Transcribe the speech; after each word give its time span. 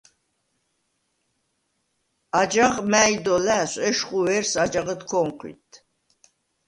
აჯაღ 2.39 2.75
მა̄̈ჲ 2.89 3.15
დო 3.25 3.35
ლა̈სვ, 3.45 3.79
ეშხუ 3.87 4.19
ვერს 4.25 4.51
აჯაღჷდ 4.63 5.01
ქო̄ნჴვიდდ. 5.09 5.71